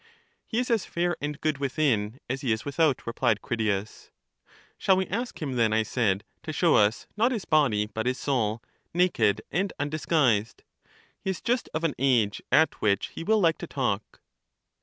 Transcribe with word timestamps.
He 0.47 0.57
is 0.57 0.71
as 0.71 0.83
fair 0.83 1.15
and 1.21 1.39
good 1.39 1.59
within, 1.59 2.19
as 2.27 2.41
he 2.41 2.51
is 2.51 2.65
without, 2.65 3.05
replied 3.05 3.43
Critias. 3.43 4.09
Shall 4.79 4.97
we 4.97 5.05
ask 5.05 5.39
him 5.43 5.57
then, 5.57 5.73
I 5.73 5.83
said, 5.83 6.23
to 6.41 6.51
show 6.51 6.73
us, 6.73 7.05
not 7.15 7.31
his 7.31 7.45
body, 7.45 7.85
but 7.85 8.07
his 8.07 8.17
soul, 8.17 8.63
naked 8.95 9.43
and 9.51 9.71
undisguised? 9.77 10.63
he 11.19 11.29
is 11.29 11.39
just 11.39 11.69
of 11.75 11.83
an 11.83 11.93
age 11.99 12.41
at 12.51 12.81
which 12.81 13.09
he 13.09 13.23
will 13.23 13.39
like 13.39 13.59
to 13.59 13.67
talk. 13.67 14.21